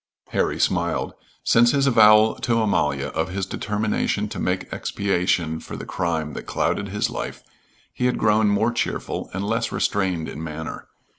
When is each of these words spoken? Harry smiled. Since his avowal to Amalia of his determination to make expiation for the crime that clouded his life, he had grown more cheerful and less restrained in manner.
Harry 0.29 0.59
smiled. 0.59 1.13
Since 1.43 1.73
his 1.73 1.85
avowal 1.85 2.33
to 2.33 2.59
Amalia 2.59 3.09
of 3.09 3.29
his 3.29 3.45
determination 3.45 4.27
to 4.29 4.39
make 4.39 4.67
expiation 4.73 5.59
for 5.59 5.75
the 5.77 5.85
crime 5.85 6.33
that 6.33 6.47
clouded 6.47 6.87
his 6.89 7.11
life, 7.11 7.43
he 7.93 8.07
had 8.07 8.17
grown 8.17 8.47
more 8.47 8.71
cheerful 8.71 9.29
and 9.31 9.43
less 9.45 9.71
restrained 9.71 10.27
in 10.27 10.43
manner. 10.43 10.87